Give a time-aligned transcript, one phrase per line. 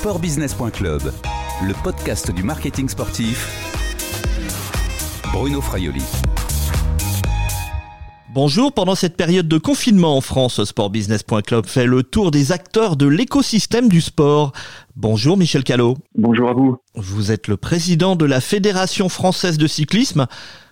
[0.00, 1.02] Sportbusiness.club,
[1.62, 3.44] le podcast du marketing sportif.
[5.30, 6.00] Bruno Fraioli.
[8.32, 13.06] Bonjour, pendant cette période de confinement en France, sportbusiness.club fait le tour des acteurs de
[13.06, 14.52] l'écosystème du sport.
[14.96, 15.96] Bonjour Michel Callot.
[16.14, 16.78] Bonjour à vous.
[16.94, 20.28] Vous êtes le président de la Fédération française de cyclisme.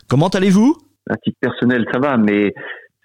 [0.09, 0.75] Comment allez-vous?
[1.11, 2.55] À titre personnel, ça va, mais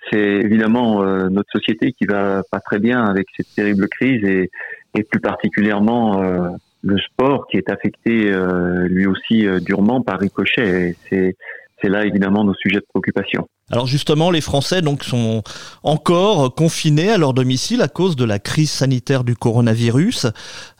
[0.09, 4.49] c'est évidemment euh, notre société qui va pas très bien avec cette terrible crise et,
[4.95, 6.49] et plus particulièrement euh,
[6.81, 10.95] le sport qui est affecté euh, lui aussi durement par ricochet.
[11.09, 11.35] C'est
[11.83, 13.47] c'est là évidemment nos sujets de préoccupation.
[13.69, 15.43] Alors justement, les Français donc sont
[15.83, 20.27] encore confinés à leur domicile à cause de la crise sanitaire du coronavirus.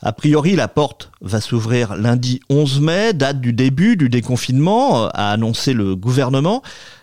[0.00, 5.30] A priori, la porte va s'ouvrir lundi 11 mai, date du début du déconfinement, a
[5.30, 6.62] annoncé le gouvernement.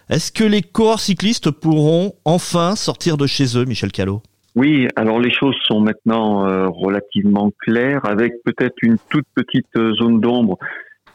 [0.10, 4.22] Est-ce que les coureurs cyclistes pourront enfin sortir de chez eux, Michel Callot
[4.56, 9.94] oui, alors les choses sont maintenant euh, relativement claires, avec peut-être une toute petite euh,
[9.94, 10.58] zone d'ombre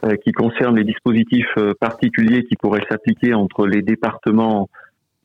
[0.03, 4.69] euh, qui concerne les dispositifs particuliers qui pourraient s'appliquer entre les départements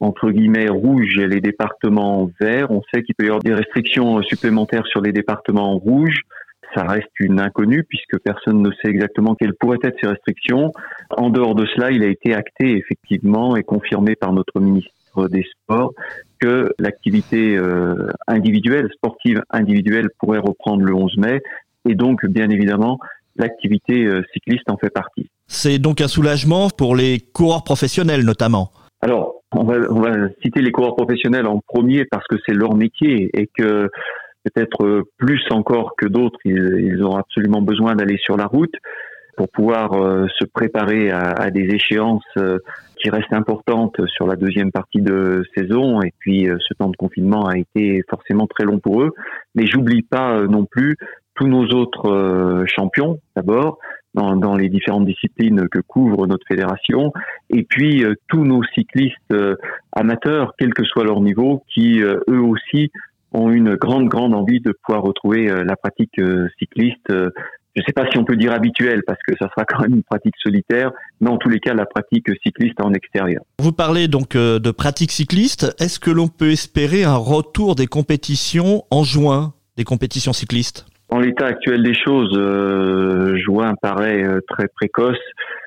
[0.00, 2.70] entre guillemets rouges et les départements verts.
[2.70, 6.22] On sait qu'il peut y avoir des restrictions supplémentaires sur les départements rouges
[6.74, 10.72] ça reste une inconnue puisque personne ne sait exactement quelles pourraient être ces restrictions.
[11.10, 15.44] En dehors de cela, il a été acté effectivement et confirmé par notre ministre des
[15.44, 15.92] Sports
[16.42, 21.40] que l'activité euh, individuelle, sportive individuelle pourrait reprendre le 11 mai
[21.88, 22.98] et donc bien évidemment
[23.36, 25.30] l'activité euh, cycliste en fait partie.
[25.46, 28.72] C'est donc un soulagement pour les coureurs professionnels notamment.
[29.00, 30.12] Alors, on va, on va
[30.42, 33.88] citer les coureurs professionnels en premier parce que c'est leur métier et que
[34.44, 38.74] peut-être euh, plus encore que d'autres, ils, ont absolument besoin d'aller sur la route
[39.36, 39.92] pour pouvoir
[40.38, 42.22] se préparer à, des échéances
[43.02, 46.00] qui restent importantes sur la deuxième partie de saison.
[46.02, 49.10] Et puis, ce temps de confinement a été forcément très long pour eux.
[49.54, 50.96] Mais j'oublie pas non plus
[51.34, 53.78] tous nos autres champions, d'abord,
[54.14, 57.12] dans, dans, les différentes disciplines que couvre notre fédération,
[57.48, 59.34] et puis tous nos cyclistes
[59.92, 62.90] amateurs, quel que soit leur niveau, qui eux aussi
[63.32, 67.10] ont une grande, grande envie de pouvoir retrouver euh, la pratique euh, cycliste.
[67.76, 69.80] Euh, je ne sais pas si on peut dire habituelle, parce que ça sera quand
[69.80, 70.90] même une pratique solitaire,
[71.20, 73.42] mais en tous les cas, la pratique cycliste en extérieur.
[73.58, 75.74] Vous parlez donc de pratique cycliste.
[75.78, 80.86] Est-ce que l'on peut espérer un retour des compétitions en juin, des compétitions cyclistes?
[81.08, 82.32] En l'état actuel des choses,
[83.44, 85.18] juin paraît très précoce.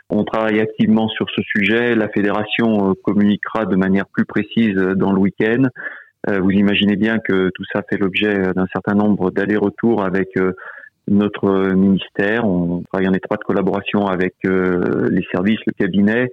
[0.10, 1.96] On travaille activement sur ce sujet.
[1.96, 5.64] La fédération communiquera de manière plus précise dans le week-end.
[6.30, 10.54] Euh, vous imaginez bien que tout ça fait l'objet d'un certain nombre d'allers-retours avec euh,
[11.08, 12.46] notre ministère.
[12.46, 16.30] On travaille en étroite collaboration avec euh, les services, le cabinet,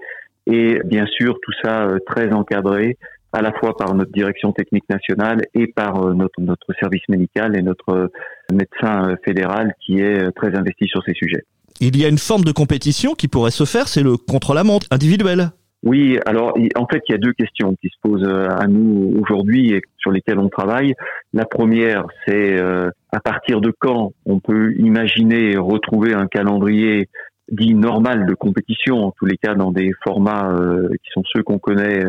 [0.47, 2.97] et bien sûr tout ça très encadré
[3.33, 7.63] à la fois par notre direction technique nationale et par notre, notre service médical et
[7.63, 8.11] notre
[8.53, 11.43] médecin fédéral qui est très investi sur ces sujets.
[11.81, 15.51] Il y a une forme de compétition qui pourrait se faire, c'est le contre-la-montre individuel.
[15.83, 19.19] Oui, alors en fait, il y a deux questions qui se posent euh, à nous
[19.21, 20.95] aujourd'hui et sur lesquelles on travaille.
[21.33, 27.09] La première, c'est euh, à partir de quand on peut imaginer retrouver un calendrier
[27.51, 31.43] dit normal de compétition, en tous les cas dans des formats euh, qui sont ceux
[31.43, 32.03] qu'on connaît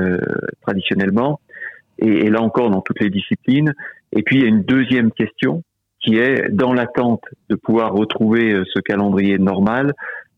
[0.62, 1.40] traditionnellement,
[1.98, 3.74] et, et, là encore dans toutes les disciplines.
[4.16, 5.64] Et puis il y a une deuxième question
[6.00, 9.94] qui est dans l'attente de pouvoir retrouver ce calendrier normal,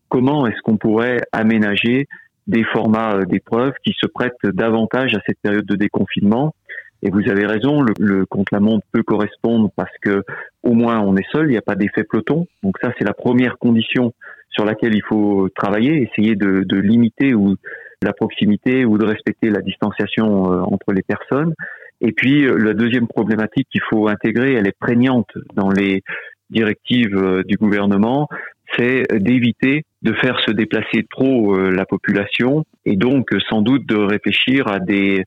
[0.08, 2.06] comment est-ce qu'on pourrait aménager
[2.46, 6.54] des formats euh, d'épreuves qui se prêtent davantage à cette période de déconfinement.
[7.02, 10.22] Et vous avez raison, le, le contre-la-montre peut correspondre parce que
[10.62, 12.46] au moins on est seul, il n'y a pas d'effet peloton.
[12.62, 14.12] Donc ça, c'est la première condition
[14.50, 17.56] sur laquelle il faut travailler, essayer de, de limiter ou
[18.02, 21.52] la proximité ou de respecter la distanciation euh, entre les personnes.
[22.00, 26.02] Et puis euh, la deuxième problématique qu'il faut intégrer, elle est prégnante dans les
[26.48, 28.28] directives du gouvernement,
[28.76, 33.86] c'est d'éviter de faire se déplacer trop euh, la population et donc euh, sans doute
[33.86, 35.24] de réfléchir à des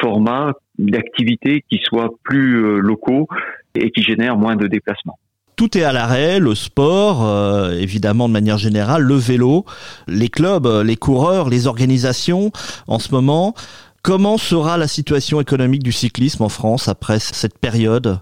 [0.00, 3.26] formats d'activités qui soient plus euh, locaux
[3.74, 5.18] et qui génèrent moins de déplacements.
[5.56, 9.64] Tout est à l'arrêt, le sport, évidemment de manière générale, le vélo,
[10.06, 12.52] les clubs, les coureurs, les organisations
[12.86, 13.54] en ce moment.
[14.02, 18.20] Comment sera la situation économique du cyclisme en France après cette période?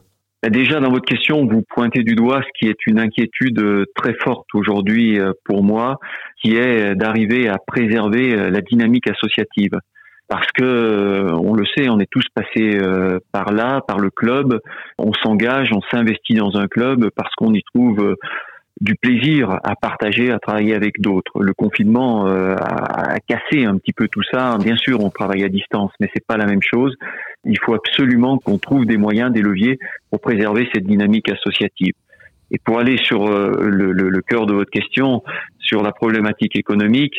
[0.50, 4.15] Déjà, dans votre question, vous pointez du doigt ce qui est une inquiétude euh, très
[4.15, 5.99] forte aujourd'hui euh, pour moi,
[6.43, 9.73] qui est d'arriver à préserver euh, la dynamique associative.
[10.29, 12.81] Parce que, on le sait, on est tous passés
[13.31, 14.59] par là, par le club.
[14.99, 18.17] On s'engage, on s'investit dans un club parce qu'on y trouve
[18.81, 21.43] du plaisir à partager, à travailler avec d'autres.
[21.43, 24.58] Le confinement euh, a, cassé un petit peu tout ça.
[24.62, 26.94] Bien sûr, on travaille à distance, mais c'est pas la même chose.
[27.44, 29.78] Il faut absolument qu'on trouve des moyens, des leviers
[30.11, 31.94] pour préserver cette dynamique associative.
[32.50, 35.25] Et pour aller sur le, le, le cœur de votre question,
[35.58, 37.19] sur la problématique économique,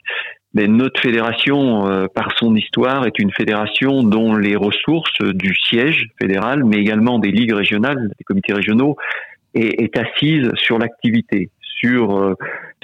[0.54, 6.63] mais notre fédération, par son histoire, est une fédération dont les ressources du siège fédéral,
[6.63, 8.95] mais également des ligues régionales, des comités régionaux,
[9.57, 12.36] est, est assise sur l'activité, sur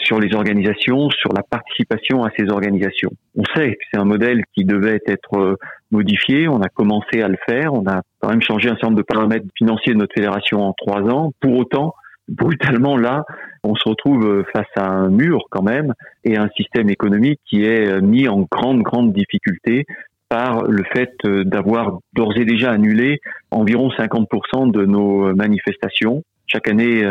[0.04, 3.12] sur les organisations, sur la participation à ces organisations.
[3.36, 5.56] On sait que c'est un modèle qui devait être euh,
[5.92, 8.98] modifié, on a commencé à le faire, on a quand même changé un certain nombre
[8.98, 11.32] de paramètres financiers de notre fédération en trois ans.
[11.40, 11.94] Pour autant,
[12.28, 13.24] brutalement là,
[13.64, 15.94] on se retrouve euh, face à un mur quand même
[16.24, 19.86] et un système économique qui est euh, mis en grande, grande difficulté
[20.30, 23.20] par le fait d'avoir d'ores et déjà annulé
[23.52, 26.24] environ 50% de nos manifestations.
[26.48, 27.04] Chaque année,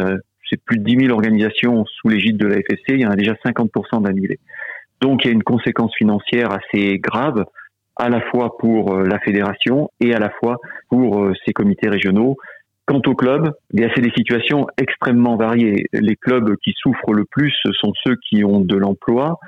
[0.53, 3.17] c'est plus de 10 000 organisations sous l'égide de la FSC, il y en a
[3.17, 4.39] déjà 50% d'annulés.
[5.01, 7.45] Donc il y a une conséquence financière assez grave,
[7.97, 10.59] à la fois pour euh, la fédération et à la fois
[10.89, 12.37] pour euh, ces comités régionaux.
[12.87, 15.87] Quant aux clubs, c'est des situations extrêmement variées.
[15.93, 19.39] Les clubs qui souffrent le plus sont ceux qui ont de l'emploi,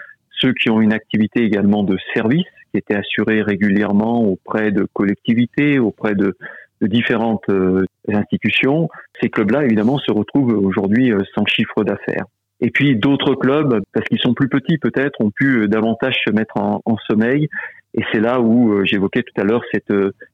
[0.41, 5.79] ceux qui ont une activité également de service qui était assurée régulièrement auprès de collectivités,
[5.79, 6.37] auprès de,
[6.87, 8.89] différentes euh, institutions,
[9.21, 12.25] ces clubs-là, évidemment, se retrouvent aujourd'hui euh, sans chiffre d'affaires.
[12.61, 16.33] Et puis d'autres clubs, parce qu'ils sont plus petits peut-être, ont pu euh, davantage se
[16.33, 17.49] mettre en, sommeil.
[17.97, 19.93] Et c'est là où j'évoquais tout à l'heure cette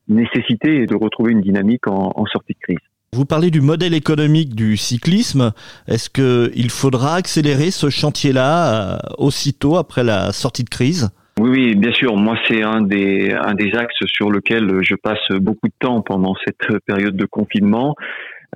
[0.09, 2.79] nécessité de retrouver une dynamique en, en sortie de crise.
[3.13, 5.53] Vous parlez du modèle économique du cyclisme.
[5.87, 11.11] Est-ce qu'il faudra accélérer ce chantier-là aussitôt après la sortie de crise?
[11.41, 12.17] Oui, oui, bien sûr.
[12.17, 16.35] Moi, c'est un des un des axes sur lequel je passe beaucoup de temps pendant
[16.45, 17.95] cette période de confinement.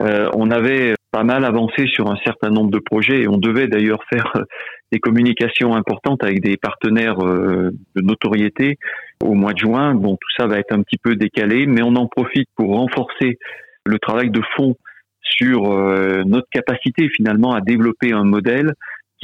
[0.03, 3.69] Euh, on avait pas mal avancé sur un certain nombre de projets et on devait
[3.69, 4.33] d'ailleurs faire
[4.93, 8.77] des communications importantes avec des partenaires euh, de notoriété
[9.23, 9.95] au mois de juin.
[9.95, 13.39] Bon, tout ça va être un petit peu décalé, mais on en profite pour renforcer
[13.87, 14.75] le travail de fond
[15.23, 18.75] sur euh, notre capacité finalement à développer un modèle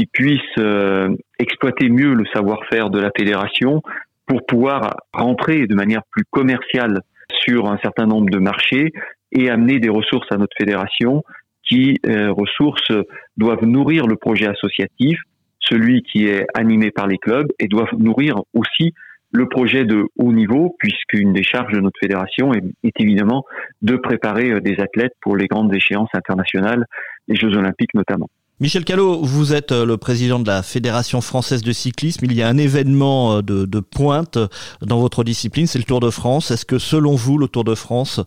[0.07, 3.83] qui euh, exploiter mieux le savoir-faire de la fédération
[4.27, 7.01] pour pouvoir rentrer de manière plus commerciale
[7.45, 8.93] sur un certain nombre de marchés
[9.33, 11.23] et amener des ressources à notre fédération
[11.69, 12.93] qui euh, ressources
[13.37, 15.19] doivent nourrir le projet associatif,
[15.61, 18.93] celui qui est animé par les clubs, et doivent nourrir aussi
[19.33, 23.45] le projet de haut niveau, puisqu'une des charges de notre fédération est, est, évidemment
[23.83, 26.85] de préparer euh, des athlètes pour les grandes échéances internationales,
[27.29, 28.29] les Jeux olympiques notamment.
[28.63, 32.27] Michel Callot, vous êtes euh, le président de la Fédération française de cyclisme.
[32.27, 34.37] Il y a un événement euh, de, de pointe
[34.83, 36.51] dans votre discipline, c'est le Tour de France.
[36.51, 38.21] Est-ce que selon vous, le Tour de France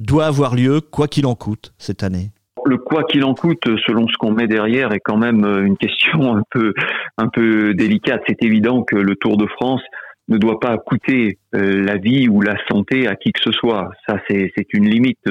[0.00, 2.32] doit avoir lieu, quoi qu'il en coûte, cette année?
[2.64, 5.76] Le quoi qu'il en coûte, selon ce qu'on met derrière, est quand même euh, une
[5.76, 6.74] question un peu,
[7.16, 8.22] un peu délicate.
[8.26, 9.82] C'est évident que le Tour de France
[10.28, 13.90] ne doit pas coûter la vie ou la santé à qui que ce soit.
[14.08, 15.24] Ça, c'est une limite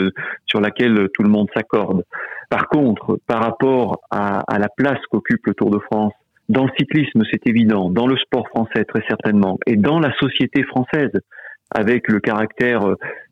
[0.45, 2.03] sur laquelle tout le monde s'accorde.
[2.49, 6.13] Par contre, par rapport à, à la place qu'occupe le Tour de France,
[6.47, 10.63] dans le cyclisme, c'est évident, dans le sport français, très certainement, et dans la société
[10.63, 11.11] française,
[11.71, 12.81] avec le caractère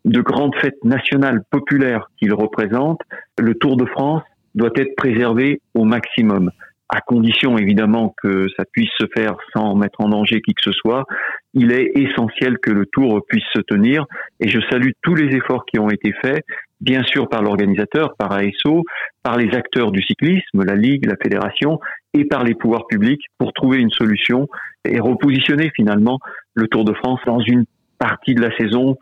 [0.06, 3.00] de grande fête nationale populaire qu'il représente,
[3.40, 4.24] le Tour de France
[4.56, 6.52] doit être préservé au maximum,
[6.90, 10.72] à condition évidemment que ça puisse se faire sans mettre en danger qui que ce
[10.72, 11.06] soit.
[11.54, 14.06] Il est essentiel que le Tour puisse se tenir,
[14.40, 16.44] et je salue tous les efforts qui ont été faits,
[16.82, 18.84] bien sûr par l'organisateur, par ASO,
[19.22, 21.80] par les acteurs du cyclisme, la Ligue, la Fédération,
[22.14, 24.48] et par les pouvoirs publics pour trouver une solution
[24.86, 26.20] et repositionner finalement
[26.54, 27.66] le Tour de France dans une
[27.98, 28.98] partie de la saison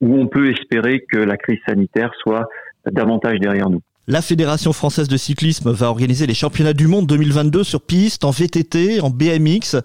[0.00, 2.48] où on peut espérer que la crise sanitaire soit
[2.90, 3.82] davantage derrière nous.
[4.08, 8.30] La Fédération française de cyclisme va organiser les championnats du monde 2022 sur piste, en
[8.30, 9.82] VTT, en BMX.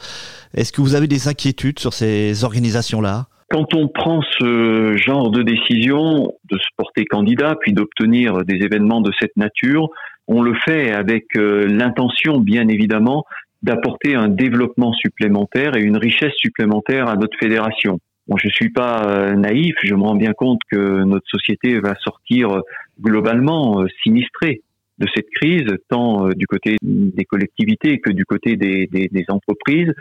[0.53, 3.25] Est-ce que vous avez des inquiétudes sur ces organisations-là?
[3.49, 9.01] Quand on prend ce genre de décision, de se porter candidat, puis d'obtenir des événements
[9.01, 9.89] de cette nature,
[10.27, 13.25] on le fait avec euh, l'intention, bien évidemment,
[13.63, 17.97] d'apporter un développement supplémentaire et une richesse supplémentaire à notre fédération.
[18.27, 21.95] Bon, je suis pas euh, naïf, je me rends bien compte que notre société va
[21.95, 22.61] sortir euh,
[23.01, 24.61] globalement sinistrée
[24.99, 29.91] de cette crise, tant du côté des collectivités que du côté des, des, des entreprises.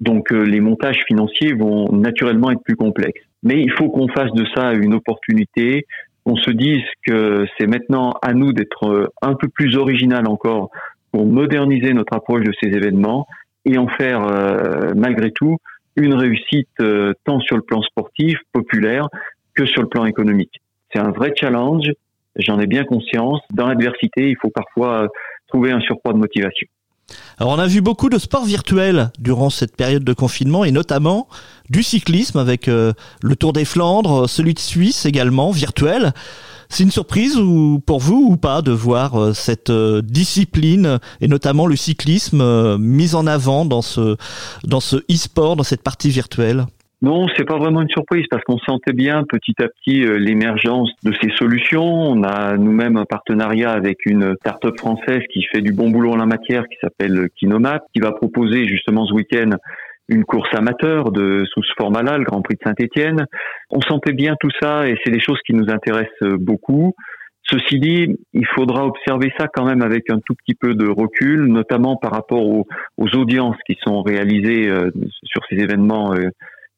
[0.00, 3.20] Donc euh, les montages financiers vont naturellement être plus complexes.
[3.42, 5.86] Mais il faut qu'on fasse de ça une opportunité,
[6.24, 10.70] qu'on se dise que c'est maintenant à nous d'être euh, un peu plus original encore
[11.10, 13.26] pour moderniser notre approche de ces événements
[13.64, 15.56] et en faire euh, malgré tout
[15.98, 16.68] une réussite
[17.24, 19.08] tant sur le plan sportif, populaire,
[19.54, 20.60] que sur le plan économique.
[20.92, 21.90] C'est un vrai challenge,
[22.36, 23.40] j'en ai bien conscience.
[23.52, 25.08] Dans l'adversité, il faut parfois
[25.48, 26.68] trouver un surcroît de motivation.
[27.38, 31.28] Alors on a vu beaucoup de sports virtuels durant cette période de confinement et notamment
[31.70, 36.12] du cyclisme avec euh, le Tour des Flandres, celui de Suisse également virtuel.
[36.68, 41.76] C'est une surprise ou pour vous ou pas de voir cette discipline et notamment le
[41.76, 44.16] cyclisme mis en avant dans ce
[44.64, 46.66] dans ce e-sport, dans cette partie virtuelle?
[47.00, 50.90] Non, c'est pas vraiment une surprise parce qu'on sentait bien petit à petit euh, l'émergence
[51.04, 51.84] de ces solutions.
[51.84, 56.16] On a nous-mêmes un partenariat avec une start-up française qui fait du bon boulot en
[56.16, 59.50] la matière, qui s'appelle Kinomap, qui va proposer justement ce week-end
[60.08, 63.26] une course amateur de sous ce format-là, le Grand Prix de Saint-Étienne.
[63.70, 66.94] On sentait bien tout ça et c'est des choses qui nous intéressent beaucoup.
[67.50, 71.46] Ceci dit, il faudra observer ça quand même avec un tout petit peu de recul,
[71.46, 72.66] notamment par rapport aux,
[72.98, 74.90] audiences qui sont réalisées euh,
[75.22, 76.28] sur ces événements euh,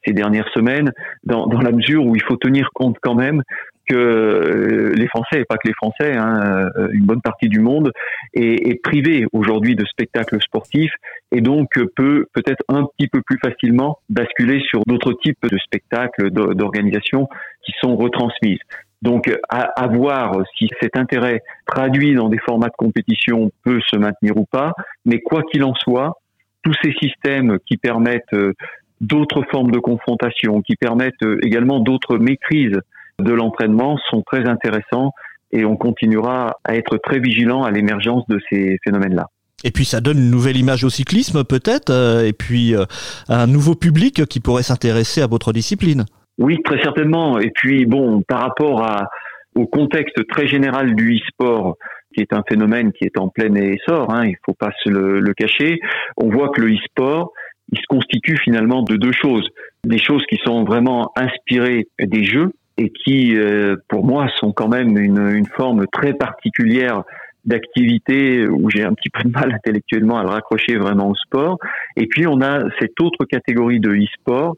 [0.07, 0.93] ces dernières semaines,
[1.25, 3.43] dans, la mesure où il faut tenir compte quand même
[3.91, 7.61] que euh, les Français, et pas que les Français, hein, euh, une bonne partie du
[7.61, 7.93] monde
[8.35, 10.93] est, est privé aujourd'hui de spectacles sportifs
[11.33, 16.31] et donc peut peut-être un petit peu plus facilement basculer sur d'autres types de spectacles,
[16.31, 17.29] d'organisations
[17.65, 18.61] qui sont retransmises.
[19.03, 24.37] Donc, à, voir si cet intérêt traduit dans des formats de compétition peut se maintenir
[24.37, 24.73] ou pas.
[25.07, 26.19] Mais quoi qu'il en soit,
[26.63, 28.53] tous ces systèmes qui permettent euh,
[29.01, 32.79] d'autres formes de confrontation, qui permettent également d'autres maîtrises
[33.21, 35.13] de l'entraînement sont très intéressants
[35.53, 39.27] et on continuera à être très vigilant à l'émergence de ces phénomènes-là.
[39.65, 42.85] Et puis ça donne une nouvelle image au cyclisme peut-être, euh, et puis euh,
[43.29, 46.05] un nouveau public qui pourrait s'intéresser à votre discipline.
[46.39, 47.39] Oui, très certainement.
[47.39, 49.09] Et puis bon, par rapport à,
[49.55, 51.77] au contexte très général du e-sport,
[52.15, 55.21] qui est un phénomène qui est en plein essor, hein, il faut pas se le,
[55.21, 55.79] le cacher,
[56.17, 57.33] on voit que le e-sport
[57.73, 59.49] il se constitue finalement de deux choses.
[59.85, 64.69] Des choses qui sont vraiment inspirées des jeux et qui, euh, pour moi, sont quand
[64.69, 67.05] même une, une forme très particulière
[67.45, 71.59] d'activité où j'ai un petit peu de mal intellectuellement à le raccrocher vraiment au sport.
[71.97, 74.57] Et puis on a cette autre catégorie de e-sport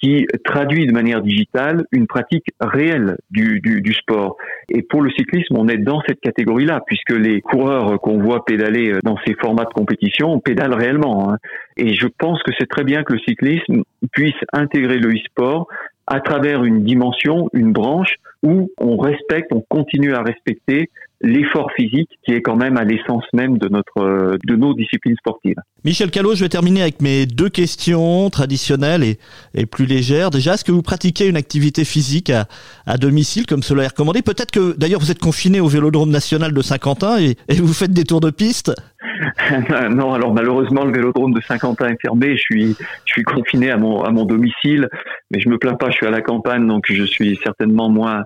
[0.00, 4.36] qui traduit de manière digitale une pratique réelle du, du, du, sport.
[4.68, 8.92] Et pour le cyclisme, on est dans cette catégorie-là, puisque les coureurs qu'on voit pédaler
[9.02, 11.32] dans ces formats de compétition pédalent réellement.
[11.32, 11.38] Hein.
[11.76, 13.82] Et je pense que c'est très bien que le cyclisme
[14.12, 15.66] puisse intégrer le e-sport
[16.10, 22.10] à travers une dimension, une branche où on respecte, on continue à respecter l'effort physique
[22.24, 25.56] qui est quand même à l'essence même de notre de nos disciplines sportives.
[25.84, 29.18] Michel Callot, je vais terminer avec mes deux questions traditionnelles et,
[29.54, 30.30] et plus légères.
[30.30, 32.46] Déjà, est-ce que vous pratiquez une activité physique à,
[32.86, 34.22] à domicile comme cela est recommandé?
[34.22, 37.92] Peut-être que d'ailleurs vous êtes confiné au Vélodrome national de Saint-Quentin et, et vous faites
[37.92, 38.72] des tours de piste?
[39.90, 42.36] Non, alors malheureusement le vélodrome de Saint-Quentin est fermé.
[42.36, 44.88] Je suis, je suis confiné à mon, à mon domicile,
[45.30, 45.90] mais je me plains pas.
[45.90, 48.24] Je suis à la campagne, donc je suis certainement moins,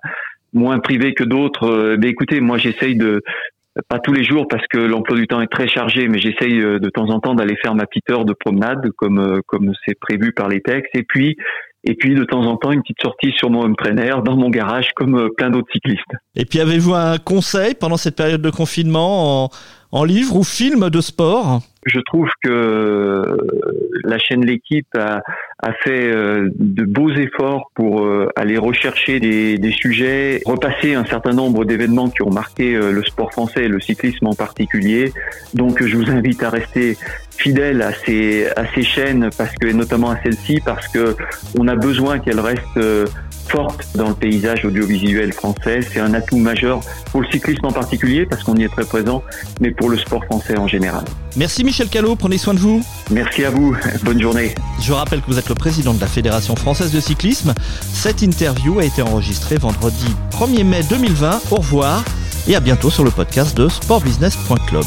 [0.52, 1.64] moins privé que d'autres.
[1.64, 3.23] Euh, mais écoutez, moi j'essaye de
[3.88, 6.78] pas tous les jours parce que l'emploi du temps est très chargé, mais j'essaye euh,
[6.78, 9.99] de temps en temps d'aller faire ma petite heure de promenade comme euh, comme c'est
[9.99, 10.94] prévu par les textes.
[10.94, 11.37] Et puis
[11.85, 14.50] et puis de temps en temps une petite sortie sur mon home trainer dans mon
[14.50, 16.04] garage comme plein d'autres cyclistes.
[16.37, 19.49] Et puis avez-vous un conseil pendant cette période de confinement en,
[19.90, 21.61] en livre ou film de sport?
[21.85, 23.37] Je trouve que
[24.05, 25.23] la chaîne L'équipe a,
[25.62, 31.05] a fait euh, de beaux efforts pour euh, aller rechercher des, des, sujets, repasser un
[31.05, 35.12] certain nombre d'événements qui ont marqué euh, le sport français et le cyclisme en particulier.
[35.55, 36.97] Donc je vous invite à rester
[37.37, 41.17] fidèle à ces, à ces chaînes parce que, et notamment à celle-ci parce que
[41.59, 42.79] on a besoin qu'elle reste
[43.52, 45.80] forte dans le paysage audiovisuel français.
[45.82, 46.80] C'est un atout majeur
[47.11, 49.23] pour le cyclisme en particulier parce qu'on y est très présent,
[49.61, 51.04] mais pour le sport français en général.
[51.37, 52.82] Merci Michel Callot, prenez soin de vous.
[53.11, 54.54] Merci à vous, bonne journée.
[54.80, 57.54] Je rappelle que vous êtes le président de la Fédération française de cyclisme.
[57.92, 61.42] Cette interview a été enregistrée vendredi 1er mai 2020.
[61.50, 62.04] Au revoir
[62.49, 64.85] et à bientôt sur le podcast de sportbusiness.club.